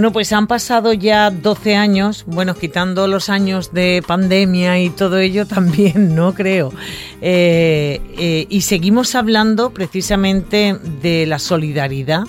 Bueno, 0.00 0.14
pues 0.14 0.32
han 0.32 0.46
pasado 0.46 0.94
ya 0.94 1.30
12 1.30 1.76
años, 1.76 2.24
bueno, 2.26 2.54
quitando 2.54 3.06
los 3.06 3.28
años 3.28 3.74
de 3.74 4.02
pandemia 4.06 4.80
y 4.80 4.88
todo 4.88 5.18
ello 5.18 5.46
también, 5.46 6.14
no 6.14 6.32
creo. 6.32 6.72
Eh, 7.20 8.00
eh, 8.16 8.46
y 8.48 8.62
seguimos 8.62 9.14
hablando 9.14 9.74
precisamente 9.74 10.74
de 11.02 11.26
la 11.26 11.38
solidaridad 11.38 12.24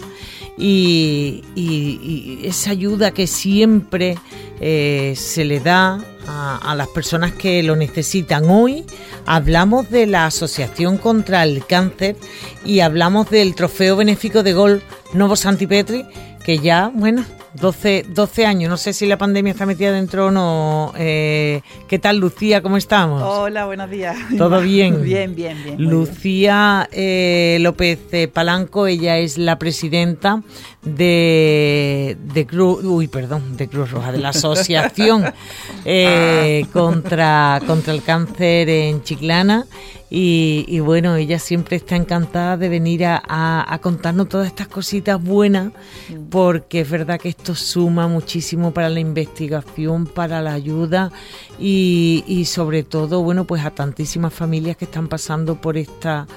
y, 0.57 2.41
esa 2.44 2.71
ayuda 2.71 3.12
que 3.12 3.26
siempre 3.26 4.17
eh, 4.59 5.13
se 5.16 5.45
le 5.45 5.62
da 5.62 6.03
a, 6.27 6.76
las 6.76 6.90
personas 6.90 7.31
que 7.31 7.63
lo 7.63 7.77
necesitan. 7.77 8.49
Hoy 8.49 8.85
hablamos 9.26 9.90
de 9.90 10.08
la 10.08 10.26
Asociación 10.26 10.98
contra 10.98 11.44
el 11.44 11.66
Cáncer 11.66 12.17
y 12.66 12.81
hablamos 12.81 13.30
del 13.30 13.55
Trofeo 13.55 13.95
Benéfico 13.95 14.44
de 14.44 14.52
Gol 14.52 14.84
Novo 15.13 15.38
Santipetri, 15.38 16.03
que 16.44 16.58
ya, 16.58 16.91
bueno, 16.94 17.23
12, 17.54 18.05
12 18.10 18.46
años, 18.46 18.70
no 18.70 18.78
sé 18.78 18.94
si 18.94 19.05
la 19.05 19.18
pandemia 19.18 19.52
está 19.52 19.66
metida 19.66 19.91
dentro 19.91 20.28
o 20.28 20.32
no. 20.32 20.94
Eh, 20.98 21.62
¿Qué 21.88 22.00
tal, 22.00 22.18
Lucía? 22.18 22.62
¿Cómo 22.62 22.77
estamos? 22.77 23.22
Hola, 23.24 23.66
buenos 23.66 23.90
días. 23.90 24.18
¿Todo 24.38 24.62
bien? 24.62 25.04
bien, 25.04 25.36
bien, 25.36 25.62
bien. 25.64 25.76
Lucía 25.77 26.88
eh, 26.91 27.58
López 27.60 28.00
eh, 28.14 28.27
Palanco, 28.27 28.88
ella 28.88 29.18
es 29.18 29.38
la 29.38 29.60
presidenta 29.60 30.44
de, 30.82 32.18
de 32.34 32.46
Cruz, 32.46 32.84
uy, 32.86 33.08
perdón, 33.08 33.58
de 33.58 33.68
Cruz 33.68 33.91
Roja, 33.91 34.12
de 34.12 34.20
la 34.20 34.30
Asociación 34.41 35.26
ah. 35.26 36.68
contra, 36.72 37.62
contra 37.68 37.94
el 37.94 38.02
Cáncer 38.02 38.70
en 38.70 39.04
Chiclana. 39.04 39.66
Y, 40.13 40.81
bueno, 40.81 41.15
ella 41.15 41.39
siempre 41.39 41.77
está 41.77 41.95
encantada 41.95 42.57
de 42.57 42.67
venir 42.67 43.05
a, 43.05 43.79
contarnos 43.81 44.27
todas 44.27 44.48
estas 44.48 44.68
cositas 44.68 45.23
buenas, 45.23 45.68
mm. 45.68 46.29
porque 46.29 46.81
es 46.81 46.90
verdad 46.90 47.18
que 47.18 47.29
esto 47.29 47.55
suma 47.55 48.09
muchísimo 48.09 48.73
para 48.73 48.90
la 48.90 48.99
investigación, 48.99 50.05
para 50.05 50.41
la 50.41 50.51
ayuda 50.51 51.13
y, 51.57 52.26
y 52.27 52.43
sobre 52.43 52.84
todo, 52.84 53.23
bueno, 53.23 53.45
pues 53.45 53.63
a 53.63 53.71
tantísimas 53.71 54.34
familias 54.34 54.76
que 54.76 54.84
están 54.84 55.07
pasando 55.07 55.62
por 55.62 55.77
esta, 55.77 56.27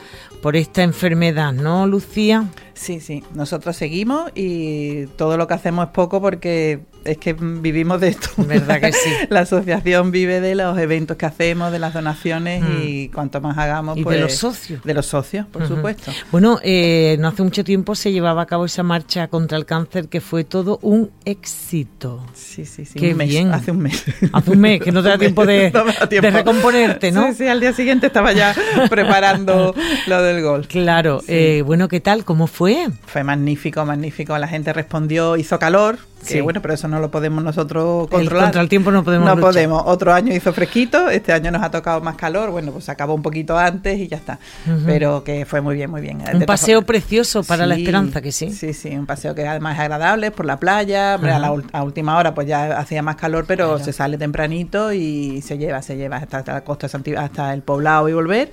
por 0.40 0.54
esta 0.54 0.84
enfermedad, 0.84 1.52
¿no, 1.52 1.88
Lucía? 1.88 2.48
Sí, 2.74 3.00
sí, 3.00 3.22
nosotros 3.34 3.76
seguimos 3.76 4.30
y 4.34 5.06
todo 5.16 5.36
lo 5.36 5.46
que 5.46 5.54
hacemos 5.54 5.86
es 5.86 5.92
poco 5.92 6.20
porque 6.20 6.80
es 7.04 7.18
que 7.18 7.34
vivimos 7.34 8.00
de 8.00 8.08
esto. 8.08 8.30
¿Verdad 8.38 8.80
que 8.80 8.92
sí? 8.92 9.10
la 9.30 9.40
asociación 9.40 10.10
vive 10.10 10.40
de 10.40 10.54
los 10.54 10.76
eventos 10.78 11.16
que 11.16 11.26
hacemos, 11.26 11.70
de 11.70 11.78
las 11.78 11.94
donaciones 11.94 12.62
y 12.82 13.08
mm. 13.08 13.14
cuanto 13.14 13.40
más 13.40 13.56
hagamos, 13.58 13.96
y 13.96 14.00
de 14.00 14.04
pues, 14.04 14.20
los 14.20 14.34
socios. 14.34 14.82
De 14.82 14.94
los 14.94 15.06
socios, 15.06 15.46
por 15.46 15.66
supuesto. 15.68 16.12
Bueno, 16.32 16.58
eh, 16.62 17.16
no 17.20 17.28
hace 17.28 17.42
mucho 17.42 17.64
tiempo 17.64 17.94
se 17.94 18.12
llevaba 18.12 18.42
a 18.42 18.46
cabo 18.46 18.64
esa 18.64 18.82
marcha 18.82 19.28
contra 19.28 19.56
el 19.58 19.66
cáncer 19.66 20.08
que 20.08 20.20
fue 20.20 20.44
todo 20.44 20.78
un 20.82 21.10
éxito. 21.24 22.24
Sí, 22.34 22.64
sí, 22.64 22.84
sí. 22.84 22.98
Qué 22.98 23.14
bien. 23.14 23.52
Hace 23.52 23.70
un 23.70 23.80
mes. 23.80 24.04
Hace 24.32 24.50
un 24.50 24.60
mes, 24.60 24.80
que 24.80 24.90
no 24.92 25.02
te 25.02 25.08
da 25.10 25.18
tiempo 25.18 25.46
de, 25.46 25.72
de 26.10 26.30
recomponerte, 26.30 27.12
¿no? 27.12 27.28
Sí, 27.28 27.34
sí, 27.38 27.46
al 27.46 27.60
día 27.60 27.72
siguiente 27.72 28.06
estaba 28.08 28.32
ya 28.32 28.54
preparando 28.88 29.74
lo 30.06 30.22
del 30.22 30.42
gol. 30.42 30.66
Claro. 30.66 31.20
Eh, 31.28 31.62
bueno, 31.64 31.88
¿qué 31.88 32.00
tal? 32.00 32.24
¿Cómo 32.24 32.46
fue? 32.46 32.63
Fue 33.06 33.24
magnífico, 33.24 33.84
magnífico. 33.84 34.36
La 34.38 34.48
gente 34.48 34.72
respondió, 34.72 35.36
hizo 35.36 35.58
calor, 35.58 35.98
Sí. 36.24 36.40
bueno, 36.40 36.60
pero 36.62 36.74
eso 36.74 36.88
no 36.88 37.00
lo 37.00 37.10
podemos 37.10 37.42
nosotros 37.42 38.08
controlar. 38.08 38.46
contra 38.46 38.62
el 38.62 38.68
tiempo 38.68 38.90
no 38.90 39.04
podemos. 39.04 39.26
No 39.26 39.40
podemos. 39.40 39.82
Otro 39.86 40.12
año 40.12 40.34
hizo 40.34 40.52
fresquito, 40.52 41.08
este 41.08 41.32
año 41.32 41.50
nos 41.50 41.62
ha 41.62 41.70
tocado 41.70 42.00
más 42.00 42.16
calor. 42.16 42.50
Bueno, 42.50 42.72
pues 42.72 42.88
acabó 42.88 43.14
un 43.14 43.22
poquito 43.22 43.58
antes 43.58 43.98
y 43.98 44.08
ya 44.08 44.16
está. 44.16 44.38
Pero 44.86 45.24
que 45.24 45.44
fue 45.44 45.60
muy 45.60 45.74
bien, 45.74 45.90
muy 45.90 46.00
bien. 46.00 46.22
Un 46.32 46.42
paseo 46.42 46.82
precioso 46.82 47.44
para 47.44 47.66
la 47.66 47.76
esperanza, 47.76 48.20
que 48.20 48.32
sí. 48.32 48.50
Sí, 48.50 48.72
sí, 48.72 48.90
un 48.96 49.06
paseo 49.06 49.34
que 49.34 49.46
además 49.46 49.74
es 49.74 49.80
agradable 49.80 50.30
por 50.30 50.46
la 50.46 50.58
playa. 50.58 51.14
A 51.14 51.38
la 51.38 51.82
última 51.82 52.16
hora 52.16 52.34
pues 52.34 52.46
ya 52.46 52.78
hacía 52.78 53.02
más 53.02 53.16
calor, 53.16 53.44
pero 53.46 53.78
se 53.78 53.92
sale 53.92 54.18
tempranito 54.18 54.92
y 54.92 55.42
se 55.42 55.58
lleva, 55.58 55.82
se 55.82 55.96
lleva 55.96 56.16
hasta, 56.16 56.44
la 56.46 56.62
costa 56.62 56.88
hasta 57.18 57.52
el 57.52 57.62
poblado 57.62 58.08
y 58.08 58.12
volver. 58.12 58.50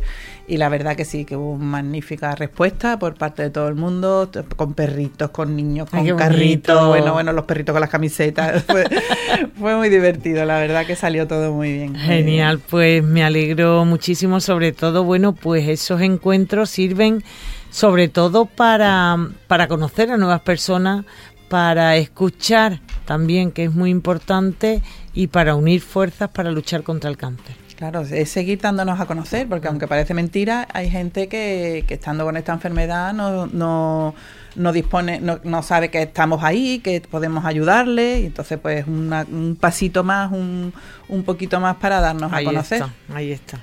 Y 0.47 0.57
la 0.57 0.67
verdad 0.69 0.95
que 0.95 1.05
sí, 1.05 1.23
que 1.23 1.35
hubo 1.35 1.53
una 1.53 1.63
magnífica 1.81 2.35
respuesta 2.35 2.99
por 2.99 3.15
parte 3.15 3.43
de 3.43 3.49
todo 3.51 3.67
el 3.69 3.75
mundo, 3.75 4.29
con 4.57 4.73
perritos, 4.73 5.29
con 5.29 5.55
niños, 5.55 5.89
con 5.89 6.05
carritos. 6.17 6.87
Bueno, 6.87 7.13
bueno, 7.13 7.31
los 7.31 7.45
perritos 7.45 7.60
con 7.65 7.81
las 7.81 7.89
camisetas. 7.89 8.63
Fue, 9.59 9.75
muy 9.75 9.89
divertido, 9.89 10.45
la 10.45 10.59
verdad 10.59 10.85
que 10.85 10.95
salió 10.95 11.27
todo 11.27 11.53
muy 11.53 11.73
bien. 11.73 11.95
Genial, 11.95 12.59
pues 12.59 13.03
me 13.03 13.23
alegro 13.23 13.85
muchísimo, 13.85 14.39
sobre 14.39 14.71
todo, 14.71 15.03
bueno, 15.03 15.33
pues 15.33 15.67
esos 15.67 16.01
encuentros 16.01 16.69
sirven 16.69 17.23
sobre 17.69 18.09
todo 18.09 18.45
para, 18.45 19.17
para 19.47 19.67
conocer 19.67 20.11
a 20.11 20.17
nuevas 20.17 20.41
personas, 20.41 21.05
para 21.49 21.95
escuchar 21.95 22.79
también, 23.05 23.51
que 23.51 23.65
es 23.65 23.73
muy 23.73 23.89
importante, 23.89 24.81
y 25.13 25.27
para 25.27 25.55
unir 25.55 25.81
fuerzas 25.81 26.29
para 26.29 26.51
luchar 26.51 26.83
contra 26.83 27.09
el 27.09 27.17
cáncer. 27.17 27.55
Claro, 27.75 28.01
es 28.01 28.29
seguir 28.29 28.61
dándonos 28.61 28.99
a 28.99 29.05
conocer, 29.05 29.47
porque 29.49 29.67
aunque 29.67 29.87
parece 29.87 30.13
mentira, 30.13 30.67
hay 30.71 30.89
gente 30.89 31.27
que, 31.27 31.83
que 31.87 31.95
estando 31.95 32.23
con 32.25 32.37
esta 32.37 32.53
enfermedad 32.53 33.11
no, 33.11 33.47
no 33.47 34.13
no 34.55 34.71
dispone, 34.73 35.19
no, 35.19 35.39
no, 35.43 35.63
sabe 35.63 35.89
que 35.89 36.01
estamos 36.01 36.43
ahí, 36.43 36.79
que 36.79 37.01
podemos 37.01 37.45
ayudarle, 37.45 38.21
y 38.21 38.25
entonces 38.25 38.59
pues 38.59 38.85
un 38.87 39.57
pasito 39.59 40.03
más, 40.03 40.31
un, 40.31 40.73
un 41.07 41.23
poquito 41.23 41.59
más 41.59 41.77
para 41.77 42.01
darnos 42.01 42.31
a 42.33 42.43
conocer. 42.43 42.83
ahí 43.13 43.31
está. 43.31 43.59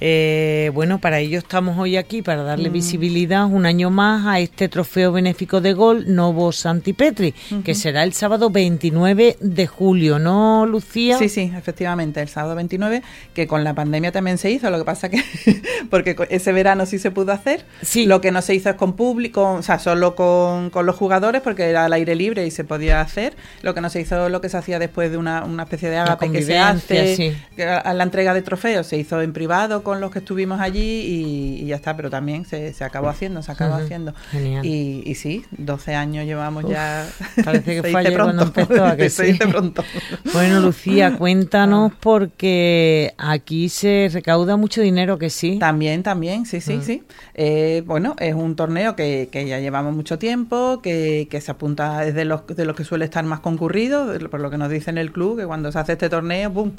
Eh, 0.00 0.70
bueno, 0.74 0.98
para 1.00 1.20
ello 1.20 1.38
estamos 1.38 1.78
hoy 1.78 1.96
aquí, 1.96 2.22
para 2.22 2.42
darle 2.42 2.70
mm. 2.70 2.72
visibilidad 2.72 3.46
un 3.46 3.64
año 3.64 3.90
más 3.90 4.26
a 4.26 4.40
este 4.40 4.68
trofeo 4.68 5.12
benéfico 5.12 5.60
de 5.60 5.72
gol 5.72 6.14
Novo 6.14 6.52
Santipetri, 6.52 7.34
que 7.64 7.74
será 7.74 8.04
el 8.04 8.12
sábado 8.12 8.50
29 8.50 9.38
de 9.40 9.66
julio, 9.66 10.18
¿no, 10.18 10.66
Lucía? 10.66 11.18
Sí, 11.18 11.28
sí, 11.28 11.50
efectivamente, 11.56 12.20
el 12.20 12.28
sábado 12.28 12.54
29, 12.56 13.02
que 13.34 13.46
con 13.46 13.64
la 13.64 13.74
pandemia 13.74 14.12
también 14.12 14.38
se 14.38 14.50
hizo, 14.50 14.70
lo 14.70 14.78
que 14.78 14.84
pasa 14.84 15.08
que, 15.08 15.22
porque 15.90 16.16
ese 16.28 16.52
verano 16.52 16.84
sí 16.84 16.98
se 16.98 17.10
pudo 17.10 17.32
hacer, 17.32 17.64
sí. 17.80 18.06
lo 18.06 18.20
que 18.20 18.32
no 18.32 18.42
se 18.42 18.54
hizo 18.54 18.68
es 18.70 18.76
con 18.76 18.94
público, 18.94 19.52
o 19.52 19.62
sea, 19.62 19.78
solo 19.78 20.14
con, 20.14 20.70
con, 20.70 20.84
los 20.84 20.96
jugadores, 20.96 21.40
porque 21.40 21.64
era 21.64 21.86
al 21.86 21.92
aire 21.94 22.14
libre 22.14 22.46
y 22.46 22.50
se 22.50 22.64
podía 22.64 23.00
hacer, 23.00 23.34
lo 23.62 23.74
que 23.74 23.80
no 23.80 23.88
se 23.88 24.00
hizo 24.00 24.28
lo 24.28 24.40
que 24.40 24.48
se 24.48 24.56
hacía 24.56 24.78
después 24.78 25.10
de 25.10 25.16
una, 25.16 25.44
una 25.44 25.64
especie 25.64 25.88
de 25.88 25.98
agape 25.98 26.30
que 26.30 26.42
se 26.42 26.58
hace, 26.58 27.36
a 27.84 27.94
la 27.94 28.02
entrega 28.02 28.34
de 28.34 28.42
trofeos, 28.42 28.86
se 28.86 28.96
hizo 28.96 29.22
en 29.22 29.32
privado 29.32 29.82
con 29.86 30.00
los 30.00 30.10
que 30.10 30.18
estuvimos 30.18 30.58
allí 30.60 31.60
y, 31.60 31.64
ya 31.64 31.76
está, 31.76 31.96
pero 31.96 32.10
también 32.10 32.44
se, 32.44 32.72
se 32.72 32.82
acabó 32.82 33.08
haciendo, 33.08 33.40
se 33.40 33.52
acabó 33.52 33.76
haciendo. 33.76 34.14
Y, 34.64 35.04
y, 35.06 35.14
sí, 35.14 35.44
12 35.52 35.94
años 35.94 36.26
llevamos 36.26 36.64
ya. 36.68 37.08
Parece 37.44 37.80
que 37.80 37.82
se 39.10 39.26
dice 39.26 39.46
pronto. 39.46 39.84
Bueno, 40.32 40.58
Lucía, 40.58 41.16
cuéntanos 41.16 41.92
porque 42.00 43.14
aquí 43.16 43.68
se 43.68 44.10
recauda 44.12 44.56
mucho 44.56 44.80
dinero, 44.80 45.18
que 45.18 45.30
sí. 45.30 45.58
También, 45.60 46.02
también, 46.02 46.46
sí, 46.46 46.60
sí, 46.60 46.80
sí. 46.82 47.04
Eh, 47.34 47.84
bueno, 47.86 48.16
es 48.18 48.34
un 48.34 48.56
torneo 48.56 48.96
que, 48.96 49.28
que 49.30 49.46
ya 49.46 49.60
llevamos 49.60 49.94
mucho 49.94 50.18
tiempo, 50.18 50.80
que, 50.82 51.28
que 51.30 51.40
se 51.40 51.52
apunta 51.52 52.00
desde 52.00 52.24
los, 52.24 52.44
de 52.44 52.64
los 52.64 52.74
que 52.74 52.82
suele 52.82 53.04
estar 53.04 53.24
más 53.24 53.38
concurrido, 53.38 54.18
por 54.28 54.40
lo 54.40 54.50
que 54.50 54.58
nos 54.58 54.68
dice 54.68 54.90
en 54.90 54.98
el 54.98 55.12
club, 55.12 55.38
que 55.38 55.46
cuando 55.46 55.70
se 55.70 55.78
hace 55.78 55.92
este 55.92 56.08
torneo, 56.08 56.50
¡boom! 56.50 56.72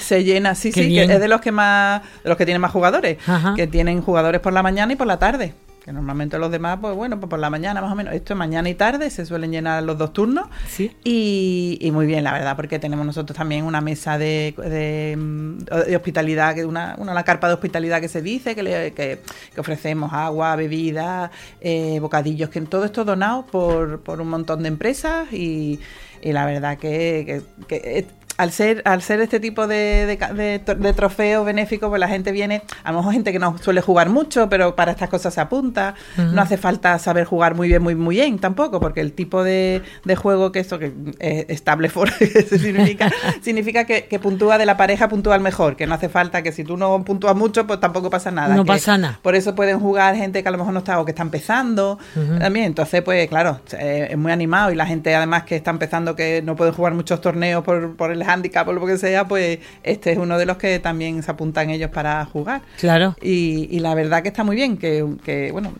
Se, 0.00 0.22
llena, 0.22 0.54
sí, 0.54 0.70
sí, 0.70 0.94
que 0.94 1.02
es 1.02 1.20
de 1.20 1.28
los 1.28 1.40
que 1.40 1.50
más, 1.50 2.02
de 2.22 2.35
que 2.36 2.44
tienen 2.44 2.60
más 2.60 2.72
jugadores, 2.72 3.18
que 3.54 3.66
tienen 3.66 4.02
jugadores 4.02 4.40
por 4.40 4.52
la 4.52 4.62
mañana 4.62 4.92
y 4.92 4.96
por 4.96 5.06
la 5.06 5.18
tarde. 5.18 5.54
Que 5.86 5.92
normalmente 5.92 6.36
los 6.36 6.50
demás, 6.50 6.78
pues 6.80 6.96
bueno, 6.96 7.20
pues 7.20 7.30
por 7.30 7.38
la 7.38 7.48
mañana 7.48 7.80
más 7.80 7.92
o 7.92 7.94
menos. 7.94 8.12
Esto 8.12 8.32
es 8.32 8.36
mañana 8.36 8.68
y 8.68 8.74
tarde, 8.74 9.08
se 9.08 9.24
suelen 9.24 9.52
llenar 9.52 9.84
los 9.84 9.96
dos 9.96 10.12
turnos. 10.12 10.48
Sí. 10.66 10.90
Y, 11.04 11.88
muy 11.92 12.06
bien, 12.06 12.24
la 12.24 12.32
verdad, 12.32 12.56
porque 12.56 12.80
tenemos 12.80 13.06
nosotros 13.06 13.36
también 13.36 13.64
una 13.64 13.80
mesa 13.80 14.18
de, 14.18 14.52
de, 14.56 15.94
hospitalidad, 15.94 16.56
que 16.56 16.64
una, 16.64 16.96
una, 16.98 17.22
carpa 17.22 17.46
de 17.46 17.54
hospitalidad 17.54 18.00
que 18.00 18.08
se 18.08 18.20
dice, 18.20 18.56
que, 18.56 18.64
le, 18.64 18.92
que, 18.94 19.20
ofrecemos 19.56 20.12
agua, 20.12 20.56
bebida, 20.56 21.30
eh, 21.60 22.00
bocadillos, 22.00 22.50
que 22.50 22.60
todo 22.62 22.84
esto 22.84 23.04
donado 23.04 23.46
por, 23.46 24.00
por 24.00 24.20
un 24.20 24.28
montón 24.28 24.64
de 24.64 24.68
empresas 24.68 25.32
y, 25.32 25.78
y 26.20 26.32
la 26.32 26.46
verdad 26.46 26.78
que, 26.78 27.44
que, 27.68 28.06
al 28.36 28.52
ser, 28.52 28.82
al 28.84 29.02
ser 29.02 29.20
este 29.20 29.40
tipo 29.40 29.66
de, 29.66 30.18
de, 30.34 30.92
trofeo 30.92 31.44
benéfico, 31.44 31.88
pues 31.88 32.00
la 32.00 32.08
gente 32.08 32.32
viene, 32.32 32.62
a 32.84 32.92
lo 32.92 32.98
mejor 32.98 33.12
gente 33.14 33.32
que 33.32 33.38
no 33.38 33.56
suele 33.58 33.80
jugar 33.80 34.10
mucho, 34.10 34.48
pero 34.48 34.76
para 34.76 34.92
estas 34.92 35.08
cosas 35.08 35.34
se 35.34 35.40
apunta. 35.40 35.94
No 36.16 36.42
hace 36.42 36.56
falta 36.56 36.98
saber 36.98 37.24
jugar 37.24 37.54
muy 37.54 37.68
bien, 37.68 37.82
muy, 37.82 37.94
muy 37.94 38.16
bien 38.16 38.38
tampoco, 38.38 38.80
porque 38.80 39.00
el 39.00 39.12
tipo 39.12 39.42
de, 39.42 39.82
juego 40.16 40.52
que 40.52 40.60
esto, 40.60 40.78
que 40.78 40.92
es 41.18 41.46
estable 41.48 41.88
for, 41.88 42.10
significa, 42.48 43.10
significa 43.42 43.84
que, 43.84 44.18
puntúa 44.20 44.58
de 44.58 44.66
la 44.66 44.76
pareja, 44.76 45.08
puntúa 45.08 45.34
al 45.34 45.40
mejor, 45.40 45.76
que 45.76 45.86
no 45.86 45.94
hace 45.94 46.08
falta 46.08 46.42
que 46.42 46.52
si 46.52 46.64
tú 46.64 46.76
no 46.76 47.04
puntúas 47.04 47.36
mucho, 47.36 47.66
pues 47.66 47.80
tampoco 47.80 48.10
pasa 48.10 48.30
nada. 48.30 48.54
No 48.54 48.64
pasa 48.64 48.98
nada. 48.98 49.18
Por 49.22 49.34
eso 49.34 49.54
pueden 49.54 49.80
jugar 49.80 50.16
gente 50.16 50.42
que 50.42 50.48
a 50.48 50.52
lo 50.52 50.58
mejor 50.58 50.72
no 50.72 50.80
está 50.80 51.00
o 51.00 51.04
que 51.04 51.12
está 51.12 51.22
empezando 51.22 51.98
también. 52.38 52.66
Entonces, 52.66 53.02
pues 53.02 53.28
claro, 53.28 53.60
eh, 53.78 54.08
es 54.10 54.18
muy 54.18 54.32
animado 54.32 54.70
y 54.70 54.74
la 54.74 54.86
gente 54.86 55.14
además 55.14 55.44
que 55.44 55.56
está 55.56 55.70
empezando 55.70 56.16
que 56.16 56.42
no 56.42 56.56
puede 56.56 56.72
jugar 56.72 56.94
muchos 56.94 57.20
torneos 57.20 57.62
por, 57.62 57.96
por 57.96 58.10
el 58.10 58.25
handicap 58.26 58.66
o 58.68 58.72
lo 58.72 58.84
que 58.86 58.98
sea, 58.98 59.26
pues 59.26 59.58
este 59.82 60.12
es 60.12 60.18
uno 60.18 60.38
de 60.38 60.46
los 60.46 60.56
que 60.56 60.78
también 60.78 61.22
se 61.22 61.30
apuntan 61.30 61.70
ellos 61.70 61.90
para 61.90 62.24
jugar. 62.26 62.62
Claro. 62.78 63.16
Y, 63.22 63.78
la 63.80 63.94
verdad 63.94 64.22
que 64.22 64.28
está 64.28 64.42
muy 64.44 64.56
bien, 64.56 64.76
que, 64.76 65.50
bueno, 65.52 65.72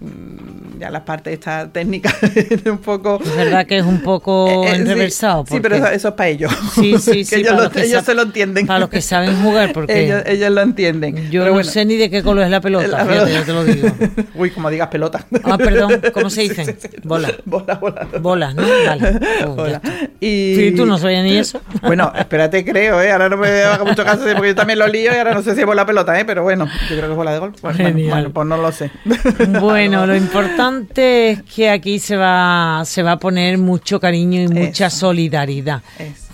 ya 0.78 0.90
las 0.90 1.02
partes 1.02 1.32
esta 1.34 1.70
técnicas 1.72 2.14
un 2.66 2.78
poco... 2.78 3.19
Es 3.22 3.37
verdad 3.37 3.66
que 3.66 3.78
es 3.78 3.84
un 3.84 4.00
poco 4.02 4.46
Eh, 4.66 4.69
eh, 4.69 4.75
sí, 4.75 4.81
enreversado. 4.81 5.44
Sí, 5.46 5.58
pero 5.60 5.76
porque- 5.76 5.88
eso, 5.88 5.96
eso 5.96 6.08
es 6.08 6.14
para 6.14 6.28
ellos. 6.28 6.52
Sí, 6.75 6.96
sí, 6.98 7.10
que 7.19 7.25
sí, 7.25 7.34
ellos, 7.37 7.62
lo- 7.62 7.70
que 7.70 7.82
ellos 7.82 8.04
se 8.04 8.14
lo 8.14 8.22
entienden. 8.22 8.66
Para 8.66 8.78
los 8.81 8.88
que 8.88 9.00
saben 9.00 9.34
jugar, 9.43 9.72
porque 9.72 10.04
ellos, 10.04 10.22
ellos 10.26 10.50
lo 10.50 10.60
entienden. 10.62 11.16
yo 11.31 11.40
Pero 11.43 11.46
no 11.46 11.52
bueno. 11.54 11.70
sé 11.70 11.84
ni 11.84 11.96
de 11.96 12.10
qué 12.10 12.22
color 12.22 12.44
es 12.44 12.50
la 12.50 12.60
pelota, 12.60 12.87
La 12.88 13.04
fíjate, 13.06 13.32
pelota. 13.32 13.32
yo 13.32 13.44
te 13.44 13.52
lo 13.52 13.64
digo. 13.64 13.88
Uy, 14.34 14.50
como 14.50 14.70
digas 14.70 14.88
pelota. 14.88 15.25
Ah, 15.44 15.58
perdón, 15.58 16.00
¿cómo 16.12 16.31
se 16.31 16.43
Sí, 16.43 16.48
dicen? 16.48 16.66
sí, 16.66 16.72
sí. 16.78 16.88
Bola. 17.04 17.31
Bola, 17.44 17.75
bola. 17.76 18.06
Bolas, 18.20 18.54
¿no? 18.54 18.62
Vale. 18.87 19.20
Ya 19.40 19.46
Bola. 19.46 19.81
Y... 20.20 20.54
Sí, 20.56 20.72
tú 20.76 20.87
no 20.87 20.98
sabías 20.98 21.25
ni 21.25 21.37
eso. 21.37 21.60
Bueno, 21.82 22.12
espérate, 22.37 22.65
creo, 22.71 23.00
¿eh? 23.00 23.11
Ahora 23.12 23.29
no 23.29 23.37
me 23.37 23.49
haga 23.62 23.85
mucho 23.85 24.05
caso 24.05 24.25
porque 24.35 24.49
yo 24.49 24.55
también 24.55 24.79
lo 24.79 24.87
lío 24.87 25.12
y 25.12 25.17
ahora 25.17 25.33
no 25.35 25.43
sé 25.43 25.55
si 25.55 25.61
es 25.61 25.67
bola 25.67 25.87
pelota, 25.87 26.19
¿eh? 26.19 26.25
Pero 26.25 26.43
bueno, 26.43 26.67
yo 26.67 26.97
creo 26.97 27.03
que 27.06 27.11
es 27.11 27.17
bola 27.17 27.33
de 27.33 27.38
golf. 27.38 27.61
Bueno, 27.62 28.09
bueno, 28.11 28.31
pues 28.31 28.47
no 28.47 28.56
lo 28.56 28.73
sé. 28.73 28.91
Bueno, 29.61 30.06
lo 30.06 30.15
importante 30.17 31.31
es 31.31 31.43
que 31.43 31.71
aquí 31.71 31.99
se 31.99 32.17
va, 32.17 32.83
se 32.85 33.03
va 33.03 33.12
a 33.12 33.19
poner 33.19 33.59
mucho 33.59 33.99
cariño 34.00 34.41
y 34.43 34.49
mucha 34.49 34.87
Eso. 34.87 34.99
solidaridad. 34.99 35.83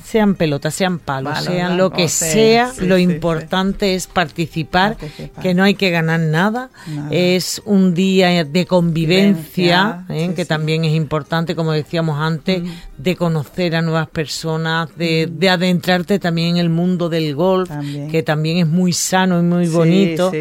Sean 0.05 0.35
pelotas, 0.35 0.75
sean 0.75 0.99
palos, 0.99 1.39
sean 1.45 1.77
lo 1.77 1.91
que 1.91 2.09
sea, 2.09 2.67
sea, 2.67 2.73
sí, 2.73 2.87
lo 2.87 2.97
sí, 2.97 3.03
importante 3.03 3.95
es 3.95 4.07
participar, 4.07 4.97
Participar. 4.97 5.43
que 5.43 5.55
no 5.55 5.63
hay 5.65 5.75
que 5.75 5.91
ganar 5.91 6.21
nada. 6.21 6.71
Nada. 6.87 7.09
Es 7.11 7.63
un 7.65 7.95
día 7.95 8.45
de 8.45 8.67
convivencia, 8.67 10.05
¿eh? 10.09 10.33
que 10.35 10.45
también 10.45 10.85
es 10.85 10.95
importante, 10.95 11.55
como 11.55 11.73
decíamos 11.73 12.19
antes, 12.21 12.63
de 12.99 13.17
conocer 13.17 13.75
a 13.77 13.83
nuevas 13.83 14.09
personas, 14.09 14.89
de, 14.97 15.29
de 15.31 15.49
adentrarte 15.49 16.19
también 16.19 16.51
en 16.51 16.57
el 16.59 16.69
mundo 16.69 17.09
del 17.09 17.35
golf, 17.35 17.69
También. 17.69 18.11
que 18.11 18.23
también 18.23 18.59
es 18.59 18.67
muy 18.67 18.93
sano 18.93 19.39
y 19.41 19.43
muy 19.43 19.67
bonito. 19.69 20.33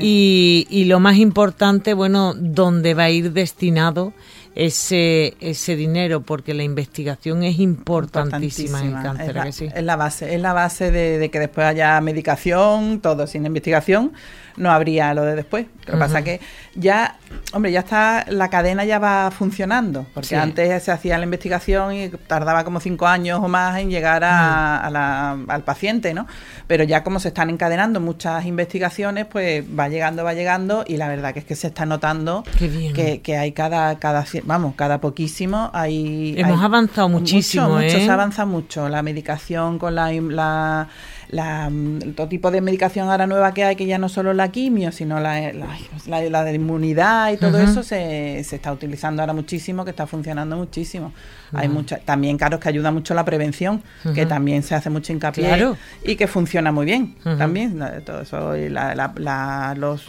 Y, 0.00 0.66
y 0.70 0.84
lo 0.84 1.00
más 1.00 1.16
importante, 1.16 1.94
bueno, 1.94 2.34
dónde 2.36 2.94
va 2.94 3.04
a 3.04 3.10
ir 3.10 3.32
destinado 3.32 4.12
ese, 4.54 5.34
ese 5.40 5.76
dinero, 5.76 6.22
porque 6.22 6.54
la 6.54 6.62
investigación 6.62 7.42
es 7.44 7.58
importantísima, 7.58 8.80
en 8.80 8.86
Importantísima. 8.88 9.02
cáncer, 9.02 9.28
es, 9.30 9.34
la, 9.34 9.42
¿a 9.42 9.44
que 9.46 9.52
sí? 9.52 9.68
es 9.74 9.82
la 9.84 9.96
base, 9.96 10.34
es 10.34 10.40
la 10.40 10.52
base 10.52 10.90
de, 10.90 11.18
de 11.18 11.30
que 11.30 11.38
después 11.38 11.66
haya 11.66 12.00
medicación, 12.00 13.00
todo 13.00 13.26
sin 13.26 13.46
investigación 13.46 14.12
no 14.56 14.70
habría 14.72 15.14
lo 15.14 15.22
de 15.22 15.36
después. 15.36 15.66
Lo 15.86 15.94
que 15.94 15.98
pasa 15.98 16.22
que 16.22 16.40
ya, 16.74 17.16
hombre, 17.54 17.72
ya 17.72 17.80
está, 17.80 18.26
la 18.28 18.50
cadena 18.50 18.84
ya 18.84 18.98
va 18.98 19.30
funcionando, 19.30 20.04
porque 20.12 20.28
Sí. 20.30 20.34
antes 20.34 20.82
se 20.82 20.90
hacía 20.92 21.16
la 21.16 21.24
investigación 21.24 21.94
y 21.94 22.08
tardaba 22.10 22.62
como 22.64 22.78
cinco 22.80 23.06
años 23.06 23.40
o 23.42 23.48
más 23.48 23.78
en 23.78 23.88
llegar 23.90 24.22
a, 24.22 24.76
a 24.78 24.90
la- 24.90 25.38
al 25.48 25.62
paciente, 25.64 26.12
¿no? 26.12 26.26
Pero 26.66 26.84
ya 26.84 27.02
como 27.02 27.20
se 27.20 27.28
están 27.28 27.48
encadenando 27.48 28.00
muchas 28.00 28.44
investigaciones, 28.44 29.24
pues 29.26 29.64
va 29.64 29.88
llegando, 29.88 30.24
va 30.24 30.34
llegando 30.34 30.84
y 30.86 30.96
la 30.98 31.08
verdad 31.08 31.32
que 31.32 31.38
es 31.38 31.44
que 31.46 31.56
se 31.56 31.68
está 31.68 31.86
notando 31.86 32.44
que, 32.58 33.20
que 33.22 33.36
hay 33.38 33.52
cada, 33.52 33.98
cada, 33.98 34.26
vamos, 34.50 34.74
cada 34.76 35.00
poquísimo 35.00 35.70
hay... 35.72 36.34
Hemos 36.36 36.58
hay 36.60 36.64
avanzado 36.66 37.08
muchísimo, 37.08 37.68
mucho, 37.68 37.82
mucho, 37.84 37.96
¿eh? 37.96 38.04
se 38.04 38.10
avanza 38.10 38.44
mucho. 38.44 38.88
La 38.88 39.02
medicación 39.02 39.78
con 39.78 39.94
la, 39.94 40.12
la, 40.12 40.88
la, 41.28 41.70
mm, 41.70 42.14
todo 42.16 42.28
tipo 42.28 42.50
de 42.50 42.60
medicación 42.60 43.08
ahora 43.08 43.26
nueva 43.26 43.54
que 43.54 43.64
hay, 43.64 43.76
que 43.76 43.86
ya 43.86 43.98
no 43.98 44.08
solo 44.08 44.32
la 44.34 44.48
quimio, 44.50 44.92
sino 44.92 45.20
la, 45.20 45.52
la, 45.52 45.66
la- 46.06 46.22
la 46.28 46.44
de 46.44 46.54
inmunidad 46.54 47.32
y 47.32 47.36
todo 47.36 47.58
eso 47.58 47.82
se, 47.82 48.42
se 48.44 48.56
está 48.56 48.72
utilizando 48.72 49.22
ahora 49.22 49.32
muchísimo, 49.32 49.84
que 49.84 49.90
está 49.90 50.06
funcionando 50.06 50.56
muchísimo. 50.56 51.12
Hay 51.52 51.68
mucha, 51.68 51.98
también, 51.98 52.36
claro, 52.38 52.56
es 52.56 52.62
que 52.62 52.68
ayuda 52.68 52.90
mucho 52.90 53.14
la 53.14 53.24
prevención, 53.24 53.82
que 54.14 54.26
también 54.26 54.62
se 54.62 54.74
hace 54.74 54.90
mucho 54.90 55.12
hincapié 55.12 55.46
Claro. 55.46 55.76
y 56.04 56.16
que 56.16 56.26
funciona 56.26 56.70
muy 56.72 56.86
bien 56.86 57.14
también. 57.38 57.80
Todo 58.04 58.20
eso, 58.22 58.56
y 58.56 58.68
la, 58.68 58.94
la, 58.94 59.12
la- 59.16 59.74
los, 59.76 60.06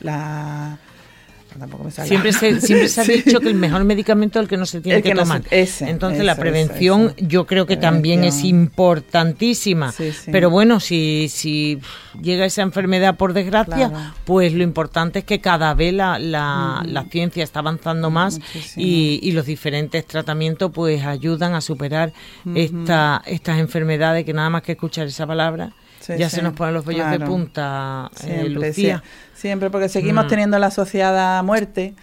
la, 0.00 0.78
tampoco 1.58 1.84
me 1.84 1.90
sale. 1.90 2.08
Siempre 2.08 2.32
se, 2.32 2.60
siempre 2.60 2.88
se 2.88 3.00
ha 3.00 3.04
Sí. 3.06 3.22
dicho 3.22 3.40
que 3.40 3.48
el 3.48 3.54
mejor 3.54 3.84
medicamento 3.84 4.38
es 4.38 4.44
el 4.44 4.48
que 4.48 4.56
no 4.56 4.66
se 4.66 4.80
tiene 4.80 4.98
El 4.98 5.02
que, 5.02 5.10
que 5.10 5.14
no 5.14 5.22
se- 5.22 5.26
tomar. 5.26 5.42
ese, 5.50 5.88
Entonces 5.90 6.24
la 6.24 6.36
prevención 6.36 7.14
yo 7.18 7.46
creo 7.46 7.66
que 7.66 7.76
también 7.76 8.24
es 8.24 8.42
importantísima. 8.44 9.92
Sí, 9.92 10.12
sí. 10.12 10.30
Pero 10.30 10.50
bueno, 10.50 10.80
si, 10.80 11.28
si 11.30 11.78
llega 12.20 12.44
esa 12.44 12.62
enfermedad 12.62 13.16
por 13.16 13.32
desgracia, 13.32 13.88
Claro. 13.90 14.14
pues 14.24 14.52
lo 14.52 14.62
importante 14.62 15.20
es 15.20 15.24
que 15.24 15.40
cada 15.40 15.74
vez 15.74 15.92
la, 15.92 16.18
la, 16.18 16.82
la 16.86 17.04
ciencia 17.04 17.44
está 17.44 17.60
avanzando 17.60 18.10
más 18.10 18.40
y, 18.76 19.20
y 19.22 19.32
los 19.32 19.46
diferentes 19.46 20.06
tratamientos 20.06 20.70
pues 20.72 21.04
ayudan 21.04 21.54
a 21.54 21.60
superar 21.60 22.12
esta, 22.54 23.22
estas 23.26 23.58
enfermedades 23.58 24.24
que 24.24 24.32
nada 24.32 24.50
más 24.50 24.62
que 24.62 24.72
escuchar 24.72 25.06
esa 25.06 25.26
palabra 25.26 25.72
Sí, 26.00 26.12
ya 26.18 26.28
sí, 26.28 26.36
se 26.36 26.42
nos 26.42 26.52
ponen 26.52 26.74
los 26.74 26.84
vellos 26.84 27.10
de 27.10 27.18
punta, 27.18 28.08
eh, 28.24 28.44
Lucía. 28.48 29.02
sí, 29.04 29.10
siempre, 29.36 29.70
porque 29.70 29.88
seguimos 29.88 30.24
Mm. 30.24 30.28
teniendo 30.28 30.58
la 30.58 30.66
asociada 30.68 31.38
a 31.38 31.42
muerte 31.42 31.94